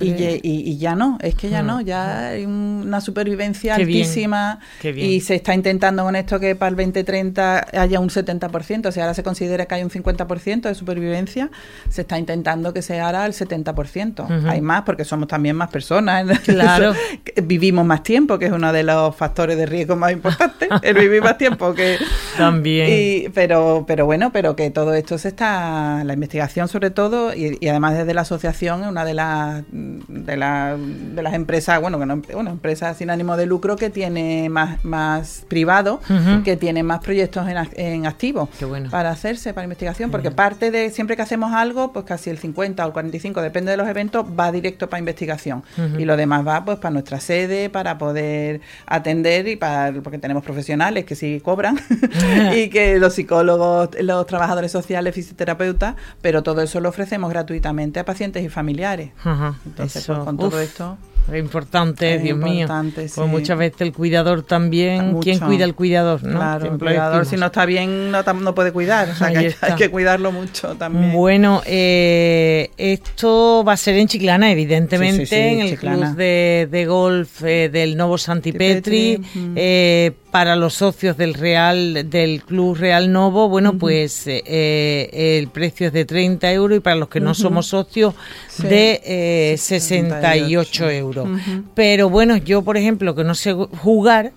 y, 0.00 0.14
ye- 0.14 0.40
y- 0.42 0.60
y 0.70 0.78
ya 0.78 0.94
no, 0.94 1.18
es 1.20 1.34
que 1.34 1.50
ya 1.50 1.62
Mm. 1.62 1.66
no, 1.66 1.80
ya 1.80 2.28
hay 2.30 2.44
un- 2.46 2.82
una 2.86 3.00
supervivencia 3.00 3.76
Qué 3.76 3.84
bien, 3.84 4.02
altísima 4.02 4.58
qué 4.80 4.92
bien. 4.92 5.10
y 5.10 5.20
se 5.20 5.34
está 5.34 5.54
intentando 5.54 6.02
con 6.04 6.16
esto 6.16 6.40
que 6.40 6.56
para 6.56 6.70
el 6.70 6.76
2030 6.76 7.66
haya 7.78 8.00
un 8.00 8.10
70%, 8.10 8.88
o 8.88 8.92
sea, 8.92 9.04
ahora 9.04 9.14
se 9.14 9.22
considera 9.22 9.66
que 9.66 9.74
hay 9.74 9.82
un 9.82 9.90
50% 9.90 10.68
de 10.68 10.74
supervivencia, 10.74 11.50
se 11.88 12.02
está 12.02 12.18
intentando 12.18 12.72
que 12.72 12.82
sea 12.82 13.06
ahora 13.06 13.26
el 13.26 13.32
70%. 13.32 14.24
Ujú. 14.24 14.48
Hay 14.48 14.60
más 14.60 14.82
porque 14.82 15.04
somos 15.04 15.28
también 15.28 15.56
más 15.56 15.68
personas, 15.70 16.26
Claro. 16.44 16.94
Vivimos 17.42 17.84
más 17.84 18.02
tiempo, 18.02 18.38
que 18.38 18.46
es 18.46 18.52
uno 18.52 18.72
de 18.72 18.82
los 18.82 19.14
factores 19.14 19.56
de 19.56 19.66
riesgo 19.66 19.96
más 19.96 20.12
importantes, 20.12 20.68
el 20.82 20.94
vivir 20.96 21.22
más 21.22 21.36
tiempo 21.38 21.74
que... 21.74 21.96
También. 22.38 22.88
Y- 22.90 23.28
pero, 23.30 23.84
pero 23.86 24.06
bueno, 24.06 24.30
pero 24.32 24.54
que 24.54 24.70
todo 24.70 24.94
esto 24.94 25.18
se 25.18 25.28
está, 25.28 26.02
la 26.04 26.12
investigación 26.12 26.68
sobre 26.68 26.77
todo, 26.90 27.34
y, 27.34 27.58
y 27.60 27.68
además 27.68 27.96
desde 27.96 28.14
la 28.14 28.22
asociación, 28.22 28.82
una 28.82 29.04
de 29.04 29.14
las 29.14 29.62
de, 29.70 30.36
la- 30.36 30.76
de 30.78 31.22
las 31.22 31.34
empresas, 31.34 31.80
bueno, 31.80 31.98
que 31.98 32.06
no, 32.06 32.22
bueno, 32.32 32.50
empresas 32.50 32.96
sin 32.96 33.10
ánimo 33.10 33.36
de 33.36 33.46
lucro 33.46 33.76
que 33.76 33.90
tiene 33.90 34.48
más, 34.48 34.84
más 34.84 35.44
privado, 35.48 36.00
que 36.44 36.56
tiene 36.56 36.82
más 36.82 37.00
proyectos 37.00 37.46
en, 37.48 37.56
en 37.76 38.06
activo 38.06 38.48
bueno. 38.68 38.90
para 38.90 39.10
hacerse, 39.10 39.52
para 39.54 39.64
investigación, 39.64 40.10
porque 40.10 40.30
parte 40.30 40.70
de 40.70 40.90
siempre 40.90 41.16
que 41.16 41.22
hacemos 41.22 41.52
algo, 41.54 41.92
pues 41.92 42.04
casi 42.04 42.30
el 42.30 42.38
50 42.38 42.84
o 42.84 42.86
el 42.88 42.92
45, 42.92 43.40
depende 43.42 43.70
de 43.70 43.76
los 43.76 43.88
eventos, 43.88 44.26
va 44.38 44.52
directo 44.52 44.88
para 44.88 44.98
investigación. 45.00 45.62
Y 45.98 46.04
lo 46.04 46.16
demás 46.16 46.46
va 46.46 46.64
pues 46.64 46.78
para 46.78 46.90
nuestra 46.90 47.20
sede, 47.20 47.70
para 47.70 47.98
poder 47.98 48.60
atender 48.86 49.48
y 49.48 49.56
para 49.56 49.92
porque 50.02 50.18
tenemos 50.18 50.42
profesionales 50.44 51.04
que 51.04 51.14
sí 51.14 51.40
cobran 51.42 51.78
y 52.54 52.68
que 52.68 52.98
los 52.98 53.14
psicólogos, 53.14 53.90
los 54.00 54.26
trabajadores 54.26 54.70
sociales, 54.72 55.14
fisioterapeutas, 55.14 55.94
pero 56.20 56.42
todo 56.42 56.60
eso 56.60 56.67
lo 56.80 56.88
ofrecemos 56.88 57.30
gratuitamente 57.30 58.00
a 58.00 58.04
pacientes 58.04 58.44
y 58.44 58.48
familiares. 58.48 59.10
Ajá, 59.24 59.54
Entonces, 59.66 60.02
eso, 60.02 60.14
pues, 60.14 60.24
con 60.26 60.34
uf, 60.36 60.50
todo 60.50 60.60
esto 60.60 60.98
es 61.32 61.38
importante, 61.38 62.14
es 62.14 62.22
Dios 62.22 62.38
importante, 62.38 63.00
mío. 63.02 63.08
sí. 63.08 63.14
Pues 63.16 63.28
muchas 63.28 63.58
veces 63.58 63.80
el 63.82 63.92
cuidador 63.92 64.42
también. 64.42 65.08
Mucho. 65.12 65.20
¿Quién 65.24 65.38
cuida 65.40 65.64
al 65.64 65.74
cuidador? 65.74 66.22
¿no? 66.24 66.38
Claro, 66.38 66.72
el 66.72 66.78
cuidador 66.78 67.26
si 67.26 67.36
no 67.36 67.46
está 67.46 67.66
bien 67.66 68.10
no, 68.10 68.54
puede 68.54 68.72
cuidar, 68.72 69.10
o 69.10 69.14
sea 69.14 69.30
que 69.30 69.54
hay, 69.60 69.74
que 69.76 69.90
cuidarlo 69.90 70.32
mucho 70.32 70.74
también. 70.76 71.12
Bueno, 71.12 71.60
eh, 71.66 72.70
esto 72.78 73.62
va 73.66 73.74
a 73.74 73.76
ser 73.76 73.96
en 73.96 74.08
Chiclana, 74.08 74.50
evidentemente, 74.50 75.26
Sí, 75.26 75.34
sí, 75.34 75.34
sí, 75.34 75.40
en 75.40 75.60
el 75.60 75.70
Chiclana. 75.70 76.06
club 76.06 76.16
de, 76.16 76.68
de 76.70 76.86
golf 76.86 77.42
eh, 77.42 77.68
del 77.68 77.96
Novo 77.96 78.16
Santipetri. 78.16 79.18
Mm. 79.34 79.52
eh, 79.56 80.12
para 80.30 80.56
los 80.56 80.74
socios 80.74 81.16
del 81.16 81.34
Real 81.34 82.08
del 82.10 82.42
Club 82.44 82.76
Real 82.76 83.10
Novo, 83.10 83.48
bueno, 83.48 83.78
pues 83.78 84.26
eh, 84.26 84.42
eh, 84.46 85.38
el 85.38 85.48
precio 85.48 85.86
es 85.86 85.92
de 85.92 86.04
30 86.04 86.52
euros 86.52 86.76
y 86.76 86.80
para 86.80 86.96
los 86.96 87.08
que 87.08 87.20
no 87.20 87.34
somos 87.34 87.66
socios 87.68 88.14
Sí. 88.48 88.64
de 88.66 89.00
eh, 89.04 89.54
68 89.56 90.64
68 90.64 90.90
euros. 90.90 91.28
Pero 91.74 92.10
bueno, 92.10 92.36
yo, 92.36 92.62
por 92.62 92.76
ejemplo, 92.76 93.14
que 93.14 93.24
no 93.24 93.34
sé 93.34 93.52
jugar, 93.54 94.32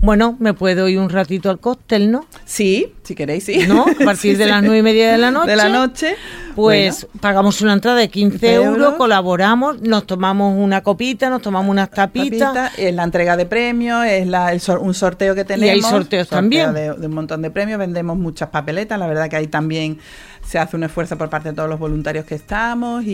bueno, 0.00 0.36
me 0.40 0.54
puedo 0.54 0.88
ir 0.88 0.98
un 0.98 1.10
ratito 1.10 1.50
al 1.50 1.58
cóctel, 1.60 2.10
¿no? 2.10 2.26
Sí, 2.44 2.92
si 3.06 3.14
queréis, 3.14 3.44
sí. 3.44 3.60
¿No? 3.68 3.82
A 3.82 4.04
partir 4.04 4.16
Sí, 4.32 4.34
de 4.34 4.44
sí. 4.44 4.50
las 4.50 4.62
nueve 4.62 4.78
y 4.78 4.82
media 4.82 5.12
de 5.12 5.18
la 5.18 5.30
noche. 5.30 5.50
De 5.50 5.56
la 5.56 5.68
noche. 5.68 6.16
Pues 6.54 7.06
pagamos 7.20 7.60
una 7.60 7.74
entrada 7.74 7.98
de 7.98 8.08
15 8.08 8.38
15 8.38 8.54
euros, 8.54 8.76
euros. 8.78 8.94
colaboramos, 8.94 9.82
nos 9.82 10.06
tomamos 10.06 10.54
una 10.58 10.82
copita, 10.82 11.28
nos 11.28 11.42
tomamos 11.42 11.70
unas 11.70 11.90
tapitas. 11.90 12.54
Papita, 12.54 12.72
es 12.78 12.94
la 12.94 13.04
entrega 13.04 13.36
de 13.36 13.44
premios, 13.44 14.06
es 14.06 14.26
la- 14.26 14.52
el 14.52 14.60
sor- 14.60 14.78
un 14.78 14.94
sorteo 14.94 15.34
que 15.34 15.44
tenemos. 15.44 15.74
hay 15.74 15.82
sorteos 15.82 16.28
sorteo 16.28 16.38
también. 16.38 16.72
De, 16.72 16.94
de 16.94 17.06
un 17.06 17.14
montón 17.14 17.42
de 17.42 17.50
premios, 17.50 17.78
vendemos 17.78 18.16
muchas 18.16 18.48
papeletas, 18.48 18.98
la 18.98 19.06
verdad 19.06 19.28
que 19.28 19.36
ahí 19.36 19.46
también 19.48 19.98
se 20.46 20.58
hace 20.60 20.76
un 20.76 20.84
esfuerzo 20.84 21.18
por 21.18 21.28
parte 21.28 21.48
de 21.50 21.54
todos 21.56 21.68
los 21.68 21.78
voluntarios 21.80 22.24
que 22.24 22.36
estamos 22.36 23.04
y, 23.04 23.08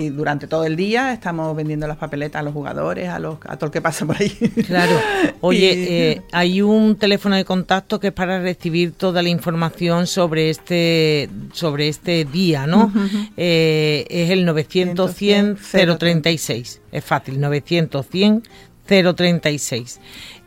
y 0.00 0.08
durante 0.08 0.46
todo 0.46 0.64
el 0.64 0.74
día 0.74 1.12
estamos 1.12 1.54
vendiendo 1.54 1.86
las 1.86 1.98
papeletas 1.98 2.40
a 2.40 2.42
los 2.42 2.54
jugadores, 2.54 3.10
a, 3.10 3.18
los, 3.18 3.36
a 3.46 3.56
todo 3.58 3.66
el 3.66 3.72
que 3.72 3.80
pasa 3.82 4.06
por 4.06 4.16
ahí. 4.20 4.30
Claro. 4.66 4.92
Oye, 5.40 5.72
Y- 5.72 5.86
eh, 5.88 6.22
hay 6.32 6.62
un 6.62 6.96
teléfono 6.96 7.36
de 7.36 7.44
contacto 7.44 8.00
que 8.00 8.08
es 8.08 8.12
para 8.12 8.40
recibir 8.40 8.92
toda 8.92 9.21
la 9.22 9.28
información 9.28 10.06
sobre 10.06 10.50
este 10.50 11.30
sobre 11.52 11.88
este 11.88 12.24
día, 12.24 12.66
¿no? 12.66 12.92
Eh, 13.36 14.04
es 14.08 14.30
el 14.30 14.44
900 14.44 15.14
100 15.14 15.56
036. 15.98 16.80
Es 16.90 17.04
fácil, 17.04 17.40
900 17.40 18.06
100 18.06 18.42
036. 18.86 20.00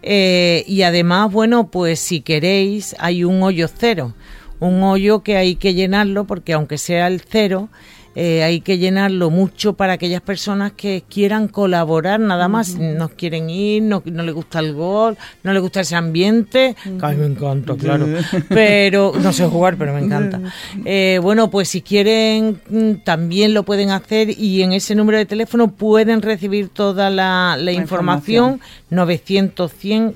Eh, 0.03 0.63
y 0.67 0.83
además, 0.83 1.31
bueno, 1.31 1.71
pues 1.71 1.99
si 1.99 2.21
queréis, 2.21 2.95
hay 2.99 3.23
un 3.23 3.41
hoyo 3.43 3.67
cero. 3.67 4.13
Un 4.59 4.83
hoyo 4.83 5.23
que 5.23 5.37
hay 5.37 5.55
que 5.55 5.73
llenarlo 5.73 6.25
porque 6.25 6.53
aunque 6.53 6.77
sea 6.77 7.07
el 7.07 7.21
cero, 7.21 7.69
eh, 8.15 8.43
hay 8.43 8.61
que 8.61 8.77
llenarlo 8.77 9.29
mucho 9.29 9.73
para 9.73 9.93
aquellas 9.93 10.21
personas 10.21 10.71
que 10.71 11.03
quieran 11.09 11.49
colaborar 11.49 12.19
nada 12.19 12.47
más, 12.47 12.75
no 12.75 13.09
quieren 13.09 13.49
ir, 13.49 13.83
no, 13.83 14.01
no 14.05 14.23
les 14.23 14.33
gusta 14.33 14.59
el 14.59 14.73
gol, 14.73 15.17
no 15.43 15.51
les 15.51 15.61
gusta 15.61 15.81
ese 15.81 15.95
ambiente, 15.95 16.75
que 16.83 17.05
a 17.05 17.09
mí 17.09 17.17
me 17.17 17.25
encanta, 17.25 17.75
claro, 17.75 18.07
pero 18.49 19.13
no 19.21 19.33
sé 19.33 19.45
jugar, 19.47 19.75
pero 19.77 19.93
me 19.93 19.99
encanta. 19.99 20.39
Eh, 20.85 21.19
bueno, 21.21 21.49
pues 21.49 21.67
si 21.69 21.81
quieren 21.81 22.61
mm, 22.69 23.03
también 23.03 23.53
lo 23.53 23.63
pueden 23.63 23.91
hacer 23.91 24.29
y 24.29 24.61
en 24.61 24.73
ese 24.73 24.95
número 24.95 25.17
de 25.17 25.25
teléfono 25.25 25.71
pueden 25.71 26.21
recibir 26.21 26.69
toda 26.69 27.09
la, 27.09 27.57
información, 27.71 28.61
900 28.89 29.71
100 29.71 30.15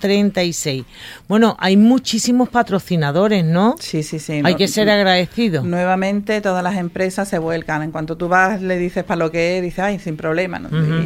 036. 0.00 0.84
Bueno, 1.28 1.56
hay 1.58 1.76
muchísimos 1.76 2.48
patrocinadores, 2.48 3.44
¿no? 3.44 3.74
Sí, 3.78 4.02
sí, 4.02 4.18
sí. 4.18 4.40
Hay 4.42 4.54
que 4.54 4.68
ser 4.68 4.88
agradecido. 4.88 5.62
Nuevamente 5.62 6.40
todas 6.40 6.62
las 6.62 6.76
empresas 6.76 7.25
se 7.28 7.38
vuelcan. 7.38 7.82
En 7.82 7.92
cuanto 7.92 8.16
tú 8.16 8.28
vas, 8.28 8.62
le 8.62 8.78
dices 8.78 9.04
para 9.04 9.18
lo 9.18 9.30
que 9.30 9.56
es, 9.56 9.62
dices, 9.62 9.80
ay, 9.80 9.98
sin 9.98 10.16
problema. 10.16 10.60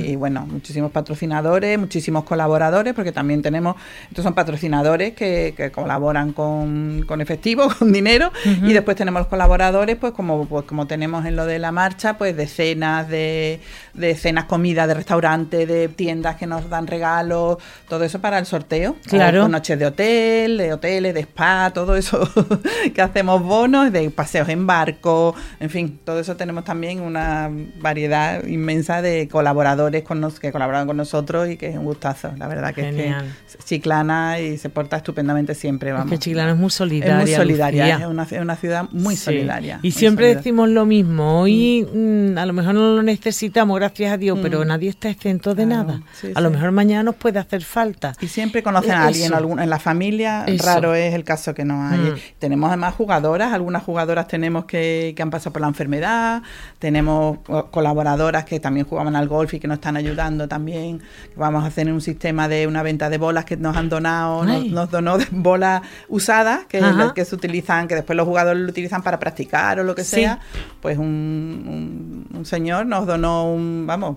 y, 0.05 0.17
bueno, 0.17 0.47
muchísimos 0.47 0.91
patrocinadores, 0.91 1.79
muchísimos 1.79 2.25
colaboradores, 2.25 2.95
porque 2.95 3.13
también 3.13 3.43
tenemos, 3.43 3.77
estos 4.09 4.25
son 4.25 4.35
patrocinadores 4.35 5.15
que, 5.15 5.71
colaboran 5.75 6.33
con, 6.33 7.05
efectivo, 7.21 7.69
con 7.79 7.93
dinero, 7.93 8.33
y 8.45 8.73
después 8.73 8.97
tenemos 8.97 9.21
los 9.21 9.29
colaboradores, 9.29 9.97
pues 9.97 10.13
como, 10.13 10.47
pues 10.47 10.65
como 10.65 10.87
tenemos 10.87 11.27
en 11.27 11.37
lo 11.37 11.47
de 11.47 11.59
la 11.59 11.73
marcha, 11.73 12.17
pues 12.19 12.37
de 12.37 12.47
cenas, 12.47 13.09
de, 13.09 13.61
de 13.95 14.15
cenas, 14.15 14.45
comida, 14.45 14.87
de 14.87 14.95
restaurantes, 14.95 15.67
de 15.67 15.89
tiendas 15.89 16.37
que 16.37 16.47
nos 16.47 16.69
dan 16.69 16.87
regalos, 16.87 17.59
todo 17.89 18.05
eso 18.05 18.21
para 18.21 18.39
el 18.39 18.47
sorteo. 18.47 18.97
Claro. 19.07 19.49
noches 19.49 19.79
de 19.79 19.87
hotel, 19.87 20.59
de 20.59 20.73
hoteles, 20.73 21.15
de 21.15 21.21
spa, 21.21 21.71
todo 21.73 21.97
eso 21.97 22.29
que 22.95 23.03
hacemos 23.03 23.43
bonos, 23.43 23.93
de 23.93 24.11
paseos 24.11 24.49
en 24.49 24.67
barco, 24.67 25.35
en 25.59 25.71
fin, 25.71 25.99
todo 26.11 26.21
eso 26.21 26.37
tenemos 26.37 26.65
también 26.65 27.01
una 27.01 27.51
variedad 27.81 28.45
inmensa 28.47 29.01
de 29.01 29.29
colaboradores 29.29 30.03
con 30.03 30.21
nos, 30.21 30.41
que 30.41 30.53
colaboran 30.53 30.87
con 30.87 30.97
nosotros 30.97 31.49
y 31.49 31.57
que 31.57 31.69
es 31.69 31.77
un 31.77 31.85
gustazo. 31.85 32.33
La 32.37 32.49
verdad 32.49 32.75
que 32.75 32.89
es 32.89 32.95
que 32.95 33.15
Chiclana 33.65 34.41
y 34.41 34.59
se 34.59 34.71
porta 34.71 34.97
estupendamente 34.97 35.55
siempre. 35.55 35.93
Vamos. 35.93 36.07
Es 36.07 36.19
que 36.19 36.25
Chiclana 36.25 36.53
es 36.53 36.59
muy 36.59 36.71
solidaria. 36.71 37.19
Es 37.21 37.27
muy 37.27 37.35
solidaria, 37.35 37.97
es 37.97 38.07
una, 38.07 38.27
una, 38.41 38.57
ciudad 38.57 38.89
muy 38.91 39.17
solidaria. 39.17 39.79
Y 39.83 39.93
siempre 39.93 40.35
decimos 40.35 40.69
lo 40.69 40.85
mismo. 40.85 41.41
Hoy 41.41 41.87
mm. 41.93 42.11
Mm, 42.11 42.39
a 42.39 42.47
lo 42.47 42.53
mejor 42.53 42.75
no 42.75 42.97
lo 42.97 43.03
necesitamos, 43.03 43.79
gracias 43.79 44.13
a 44.13 44.17
Dios, 44.17 44.39
pero 44.43 44.61
mm. 44.61 44.67
nadie 44.67 44.91
está 44.91 45.11
exento 45.11 45.55
de 45.55 45.67
nada. 45.67 46.03
a 46.35 46.41
lo 46.41 46.51
mejor 46.51 46.73
mañana 46.73 47.03
nos 47.03 47.17
puede 47.17 47.39
hacer 47.39 47.63
falta. 47.63 48.15
Y 48.21 48.29
siempre 48.29 48.63
conocen 48.63 48.93
a 48.93 49.07
alguien 49.07 49.33
en 49.33 49.71
la 49.71 49.79
familia, 49.79 50.45
raro 50.59 50.95
es 50.95 51.15
el 51.15 51.25
caso 51.25 51.55
que 51.55 51.65
no 51.65 51.87
hay. 51.87 51.99
Mm. 51.99 52.15
Tenemos 52.39 52.69
además 52.69 52.95
jugadoras, 52.95 53.53
algunas 53.53 53.83
jugadoras 53.83 54.29
tenemos 54.29 54.65
que, 54.65 55.13
que 55.15 55.23
han 55.23 55.31
pasado 55.31 55.53
por 55.53 55.63
la 55.63 55.69
enfermedad, 55.69 56.00
tenemos 56.79 57.39
colaboradoras 57.71 58.45
que 58.45 58.61
también 58.61 58.87
jugaban 58.87 59.17
al 59.17 59.29
golf 59.29 59.55
y 59.55 59.61
que 59.61 59.69
nos 59.69 59.77
están 59.77 59.97
ayudando 59.97 60.49
también. 60.49 61.01
Vamos 61.37 61.65
a 61.65 61.67
hacer 61.69 61.93
un 61.93 62.01
sistema 62.01 62.49
de 62.49 62.67
una 62.67 62.83
venta 62.83 63.11
de 63.11 63.19
bolas 63.19 63.45
que 63.45 63.57
nos 63.57 63.77
han 63.77 63.89
donado, 63.89 64.45
nos, 64.45 64.91
donó 64.91 65.19
bolas 65.31 65.83
usadas 66.09 66.67
que, 66.67 66.83
que 67.15 67.25
se 67.25 67.35
utilizan, 67.35 67.89
que 67.89 67.95
después 67.95 68.17
los 68.17 68.27
jugadores 68.27 68.63
lo 68.63 68.71
utilizan 68.71 69.03
para 69.03 69.19
practicar 69.19 69.81
o 69.81 69.85
lo 69.85 69.95
que 69.95 70.05
sea. 70.05 70.41
Pues 70.81 70.99
un, 70.99 72.27
un 72.33 72.45
señor 72.45 72.87
nos 72.87 73.07
donó 73.07 73.53
un, 73.53 73.87
vamos, 73.87 74.17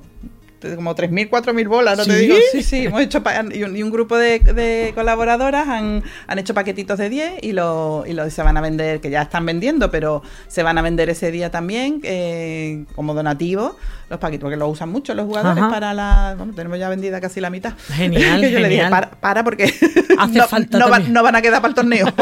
como 0.76 0.96
3.000, 0.96 1.30
4.000 1.30 1.68
bolas, 1.68 1.98
¿no 1.98 2.06
te 2.06 2.18
digo? 2.18 2.36
Sí, 2.52 2.64
sí, 2.64 2.86
hemos 2.86 3.02
hecho 3.02 3.24
y 3.54 3.64
un, 3.64 3.92
grupo 3.92 4.18
de, 4.18 4.92
colaboradoras 4.96 5.68
han, 5.68 6.04
han, 6.28 6.40
hecho 6.40 6.54
paquetitos 6.54 6.98
de 6.98 7.10
10 7.10 7.34
y, 7.42 7.52
lo, 7.52 8.04
y 8.06 8.14
lo, 8.14 8.30
se 8.30 8.44
van 8.44 8.58
a 8.58 8.62
vender, 8.62 9.00
que 9.00 9.10
ya 9.10 9.22
están 9.22 9.46
vendiendo, 9.46 9.92
pero 9.92 10.24
se 10.48 10.64
van 10.64 10.78
a 10.78 10.82
vender 10.82 11.10
ese 11.10 11.32
día 11.32 11.52
también 11.52 12.00
eh, 12.04 12.86
como 12.96 13.14
donativo 13.14 13.78
los 14.10 14.20
paquetes, 14.20 14.42
porque 14.42 14.58
lo 14.58 14.68
usan 14.68 14.90
mucho 14.90 15.14
los 15.14 15.26
jugadores 15.26 15.64
para 15.64 15.94
la... 15.94 16.36
Bueno, 16.38 16.54
tenemos 16.54 16.78
ya 16.78 16.90
vendida 16.90 17.20
casi 17.20 17.42
la 17.42 17.50
mitad. 17.50 17.74
Genial, 17.90 18.42
Yo 18.52 18.60
le 18.60 18.70
dije, 18.70 18.90
para, 19.20 19.44
porque 19.44 19.74
Hace 20.18 20.34
no, 20.38 20.48
falta 20.48 20.78
no, 20.78 21.00
no, 21.00 21.24
van 21.24 21.36
a 21.36 21.42
quedar 21.42 21.62
para 21.62 21.70
el 21.70 21.76
torneo. 21.76 22.08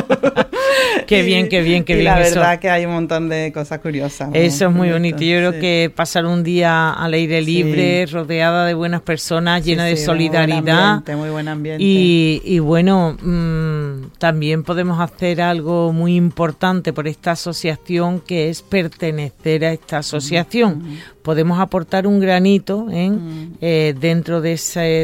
qué 1.07 1.23
bien, 1.23 1.49
qué 1.49 1.61
bien, 1.61 1.83
qué 1.83 1.93
y 1.93 1.95
bien. 1.97 2.05
la 2.05 2.19
verdad 2.19 2.59
que 2.59 2.69
hay 2.69 2.85
un 2.85 2.93
montón 2.93 3.29
de 3.29 3.51
cosas 3.53 3.79
curiosas. 3.79 4.29
Eso 4.33 4.67
es 4.67 4.71
muy 4.71 4.89
bonito. 4.91 5.21
Yo 5.23 5.37
creo 5.37 5.51
que 5.59 5.91
pasar 5.93 6.25
un 6.25 6.43
día 6.43 6.91
al 6.91 7.13
aire 7.13 7.41
libre, 7.41 8.05
rodeada 8.05 8.65
de 8.65 8.73
buenas 8.73 9.01
personas, 9.01 9.65
llena 9.65 9.85
de 9.85 9.97
solidaridad. 9.97 11.03
Muy 11.15 11.29
buen 11.29 11.47
ambiente, 11.47 11.83
Y, 11.83 12.41
y 12.45 12.59
bueno, 12.59 13.17
mmm, 13.21 13.80
también 14.17 14.63
podemos 14.63 14.99
hacer 14.99 15.41
algo 15.41 15.93
muy 15.93 16.15
importante 16.15 16.93
por 16.93 17.07
esta 17.07 17.31
asociación 17.31 18.19
que 18.19 18.49
es 18.49 18.61
pertenecer 18.61 19.65
a 19.65 19.73
esta 19.73 19.99
asociación. 19.99 20.83
Podemos 21.21 21.59
aportar 21.59 22.07
un 22.07 22.19
granito 22.19 22.87
en, 22.89 23.57
eh, 23.61 23.95
dentro 23.99 24.41
de, 24.41 24.59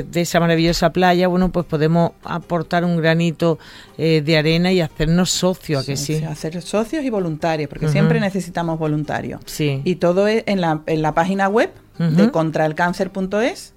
de 0.09 0.21
esa 0.21 0.39
maravillosa 0.39 0.91
playa. 0.91 1.27
Bueno, 1.27 1.51
pues 1.51 1.65
podemos 1.65 2.11
aportar 2.23 2.83
un 2.83 2.97
granito 2.97 3.59
eh, 3.97 4.21
de 4.25 4.37
arena 4.37 4.71
y 4.71 4.81
hacernos 4.81 5.29
socios, 5.29 5.85
que 5.85 5.95
sí? 5.95 6.23
Hacer 6.23 6.61
socios 6.61 7.03
y 7.03 7.09
voluntarios, 7.09 7.69
porque 7.69 7.87
siempre 7.87 8.19
necesitamos 8.19 8.79
voluntarios. 8.79 9.41
Sí. 9.45 9.81
Y 9.83 9.95
todo 9.95 10.27
es 10.27 10.43
en 10.47 10.61
la, 10.61 10.81
en 10.85 11.01
la 11.01 11.13
página 11.13 11.47
web 11.47 11.71
de 11.99 12.29
contraelcáncer.es 12.31 13.73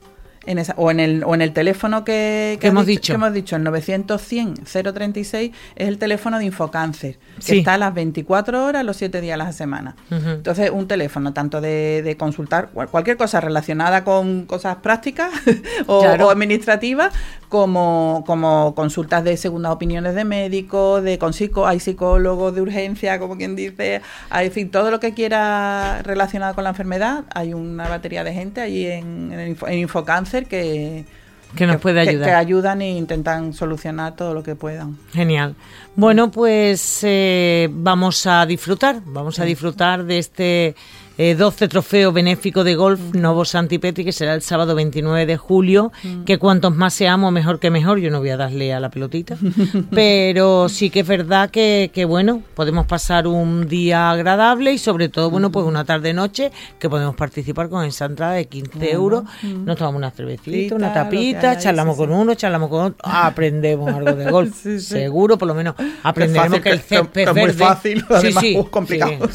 en 0.47 0.59
esa, 0.59 0.75
o, 0.79 0.91
en 0.91 1.01
el, 1.01 1.23
o 1.25 1.35
en 1.35 1.43
el 1.43 1.53
teléfono 1.53 2.03
que, 2.03 2.59
hemos 2.63 2.87
dicho, 2.87 3.13
que 3.13 3.17
hemos 3.17 3.33
dicho, 3.35 3.57
el 3.57 3.65
900 3.65 4.21
100 4.21 4.55
036 4.65 5.53
es 5.77 5.89
el 5.89 5.99
teléfono 5.99 6.39
de 6.39 6.47
Infocáncer, 6.47 7.19
que 7.45 7.59
está 7.59 7.75
a 7.75 7.79
las 7.79 7.93
24 7.93 8.65
horas 8.65 8.85
los 8.85 8.97
7 8.97 9.21
días 9.21 9.35
a 9.35 9.45
la 9.45 9.53
semana. 9.53 9.97
Entonces, 10.11 10.71
un 10.71 10.89
teléfono 10.89 11.35
tanto 11.35 11.61
de, 11.61 12.03
de, 12.03 12.17
consultar 12.17 12.71
cualquier 12.71 13.19
cosa 13.19 13.41
relacionada 13.41 14.03
con 14.03 14.47
cosas 14.47 14.77
prácticas 14.77 15.31
o, 15.87 16.05
administrativas, 16.31 17.13
como, 17.51 18.25
como 18.27 18.75
consultas 18.75 19.25
de 19.25 19.37
segundas 19.37 19.73
opiniones 19.73 20.15
de 20.15 20.25
médicos, 20.25 21.03
de 21.03 21.19
con 21.19 21.33
hay 21.67 21.81
psicólogos 21.81 22.55
de 22.55 22.63
urgencia, 22.63 23.19
como 23.19 23.37
quien 23.37 23.57
dice, 23.57 24.01
hay, 24.31 24.47
en 24.47 24.53
fin, 24.53 24.71
todo 24.71 24.91
lo 24.91 25.01
que 25.01 25.13
quiera 25.13 26.01
relacionado 26.03 26.55
con 26.55 26.65
la 26.65 26.71
enfermedad, 26.71 27.25
hay 27.35 27.53
una 27.53 27.89
batería 27.89 28.25
de 28.25 28.33
gente 28.33 28.61
ahí 28.61 28.87
en, 28.87 29.33
en, 29.33 29.57
en 29.67 29.79
Infocáncer 29.79 30.30
que, 30.31 31.05
que 31.57 31.67
nos 31.67 31.81
puede 31.81 32.01
ayudar. 32.01 32.29
Que, 32.29 32.35
ayudan 32.35 32.83
e 32.83 32.91
intentan 32.91 33.53
solucionar 33.53 34.17
todo 34.17 34.35
lo 34.35 34.43
que 34.43 34.55
puedan. 34.55 34.97
Genial. 35.13 35.55
Bueno, 35.97 36.31
pues 36.31 37.01
eh, 37.03 37.69
vamos 37.71 38.27
a 38.27 38.47
disfrutar, 38.47 39.01
vamos 39.05 39.39
a 39.39 39.45
disfrutar 39.45 40.05
de 40.05 40.19
este 40.19 40.75
12 41.21 41.65
eh, 41.65 41.69
trofeo 41.69 42.13
benéfico 42.13 42.65
de 42.65 42.75
golf 42.75 42.99
Novo 43.13 43.45
Santipetri, 43.45 44.07
que 44.07 44.13
será 44.13 44.33
el 44.33 44.41
sábado 44.41 44.75
29 44.75 45.27
de 45.27 45.37
julio, 45.37 45.93
que 46.25 46.39
cuantos 46.39 46.75
más 46.75 46.95
seamos, 46.95 47.31
mejor 47.31 47.61
que 47.61 47.71
mejor. 47.71 47.99
Yo 47.99 48.11
no 48.11 48.21
voy 48.21 48.31
a 48.31 48.39
darle 48.39 48.73
a 48.73 48.81
la 48.81 48.91
pelotita, 48.91 49.37
pero 49.91 50.71
sí 50.71 50.89
que 50.89 51.01
es 51.01 51.07
verdad 51.07 51.51
que, 51.51 51.91
que, 51.93 52.07
bueno, 52.07 52.43
podemos 52.55 52.87
pasar 52.87 53.27
un 53.27 53.69
día 53.69 54.11
agradable 54.11 54.73
y 54.73 54.79
sobre 54.79 55.11
todo, 55.11 55.29
bueno, 55.29 55.53
pues 55.53 55.67
una 55.67 55.85
tarde-noche 55.85 56.53
que 56.79 56.89
podemos 56.89 57.15
participar 57.17 57.69
con 57.69 57.85
esa 57.85 58.07
entrada 58.07 58.33
de 58.33 58.47
15 58.47 58.91
euros. 58.91 59.25
Nos 59.43 59.77
tomamos 59.77 59.99
una 59.99 60.11
cervecita, 60.11 60.75
una 60.75 60.95
tapita, 60.95 61.59
charlamos 61.59 61.99
con 61.99 62.11
uno, 62.13 62.35
charlamos 62.35 62.71
con 62.71 62.85
otro, 62.87 62.97
aprendemos 63.03 63.93
algo 63.93 64.13
de 64.15 64.25
golf. 64.31 64.67
Seguro, 64.79 65.37
por 65.37 65.49
lo 65.49 65.55
menos 65.55 65.75
aprenderemos 66.03 66.61
que, 66.61 66.71
el 66.71 66.81
césped 66.81 67.29
es 67.29 67.35
muy 67.35 67.53
fácil, 67.53 68.07
además 68.09 68.45
complicado. 68.71 69.29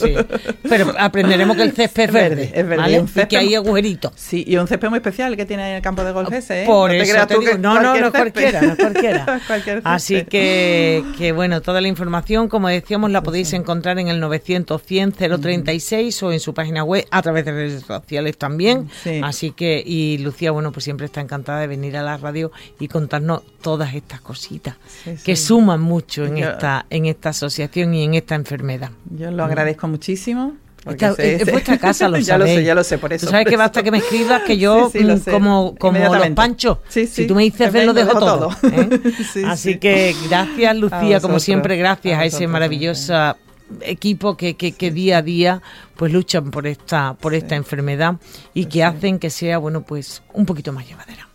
Pero 0.67 0.91
aprenderemos 0.97 1.55
que 1.55 1.61
el 1.61 1.74
césped 1.75 2.11
verde, 2.11 2.51
es 2.53 2.67
verde. 2.67 2.77
¿vale? 2.77 3.05
Y, 3.15 3.25
que 3.25 3.37
hay 3.37 3.55
agujeritos. 3.55 4.11
Sí, 4.15 4.43
y 4.47 4.57
un 4.57 4.67
césped 4.67 4.89
muy 4.89 4.97
especial 4.97 5.35
que 5.35 5.45
tiene 5.45 5.69
en 5.69 5.75
el 5.77 5.81
campo 5.81 6.03
de 6.03 6.11
golf 6.11 6.31
ese, 6.31 6.63
¿eh? 6.63 6.65
Por 6.65 6.91
no 6.91 6.95
eso 6.95 7.27
te 7.27 7.39
digo, 7.39 7.57
no, 7.57 7.81
no, 7.81 7.99
no 7.99 8.11
cualquiera, 8.11 8.61
no 8.61 8.75
cualquiera. 8.75 9.41
Así 9.83 10.23
que, 10.25 11.03
que, 11.17 11.31
bueno, 11.31 11.61
toda 11.61 11.81
la 11.81 11.87
información, 11.87 12.47
como 12.47 12.67
decíamos, 12.67 13.11
la 13.11 13.21
podéis 13.21 13.53
encontrar 13.53 13.99
en 13.99 14.07
el 14.07 14.19
900 14.19 14.81
100 14.81 15.11
036 15.13 16.23
o 16.23 16.31
en 16.31 16.39
su 16.39 16.53
página 16.53 16.83
web, 16.83 17.05
a 17.11 17.21
través 17.21 17.45
de 17.45 17.51
redes 17.51 17.83
sociales 17.83 18.37
también. 18.37 18.89
Así 19.23 19.51
que, 19.51 19.83
y 19.85 20.17
Lucía, 20.19 20.51
bueno, 20.51 20.71
pues 20.71 20.83
siempre 20.83 21.05
está 21.05 21.21
encantada 21.21 21.59
de 21.59 21.67
venir 21.67 21.97
a 21.97 22.03
la 22.03 22.17
radio 22.17 22.51
y 22.79 22.87
contarnos 22.87 23.41
todas 23.61 23.93
estas 23.93 24.21
cositas 24.21 24.75
que 25.23 25.35
suman 25.35 25.81
mucho 25.81 26.25
en, 26.25 26.37
esta, 26.37 26.85
en 26.89 27.05
esta 27.05 27.29
asociación 27.29 27.93
y 27.93 28.03
en 28.03 28.13
esta 28.13 28.35
enfermedad. 28.35 28.91
Yo 29.09 29.31
lo 29.31 29.43
agradezco 29.43 29.87
muchísimo 29.87 30.55
es, 30.85 31.51
vuestra 31.51 31.77
casa, 31.77 32.07
lo 32.09 32.17
Ya 32.17 32.37
lo 32.37 32.45
sé, 32.45 32.63
ya 32.63 32.75
lo 32.75 32.83
sé, 32.83 32.97
por 32.97 33.13
eso. 33.13 33.29
sabes 33.29 33.47
que 33.47 33.57
basta 33.57 33.83
que 33.83 33.91
me 33.91 33.97
escribas 33.99 34.43
que 34.43 34.57
yo, 34.65 34.91
como, 35.29 35.75
como 35.75 36.15
los 36.15 36.29
panchos, 36.29 36.79
si 36.89 37.27
tú 37.27 37.35
me 37.35 37.43
dices 37.43 37.71
ven, 37.71 37.87
lo 37.87 37.93
dejo, 37.93 38.19
todo. 38.19 38.49
¿eh? 38.63 39.01
Así 39.45 39.77
que 39.77 40.15
gracias, 40.29 40.75
Lucía, 40.75 41.19
como 41.19 41.39
siempre, 41.39 41.77
gracias 41.77 42.19
a, 42.19 42.25
ese 42.25 42.47
maravilloso 42.47 43.35
equipo 43.81 44.37
que, 44.37 44.55
que, 44.55 44.73
que, 44.73 44.91
día 44.91 45.17
a 45.17 45.21
día 45.23 45.61
pues 45.95 46.13
luchan 46.13 46.51
por 46.51 46.67
esta 46.67 47.15
por 47.15 47.33
esta 47.33 47.55
enfermedad 47.55 48.17
y 48.53 48.65
pues 48.65 48.73
que 48.73 48.83
hacen 48.83 49.17
que 49.17 49.31
sea 49.31 49.57
bueno 49.57 49.81
pues 49.81 50.21
un 50.33 50.45
poquito 50.45 50.71
más 50.71 50.87
llevadera. 50.87 51.27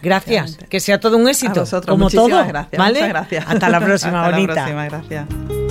Gracias, 0.00 0.58
que 0.68 0.80
sea 0.80 1.00
todo 1.00 1.16
un 1.16 1.28
éxito, 1.28 1.64
como 1.86 2.10
todo, 2.10 2.44
gracias, 2.46 2.78
¿vale? 2.78 3.08
gracias. 3.08 3.44
Hasta 3.48 3.68
la 3.68 3.80
próxima, 3.80 4.24
Hasta 4.24 4.36
bonita. 4.36 4.54
La 4.54 4.62
próxima, 4.64 4.84
gracias. 4.86 5.61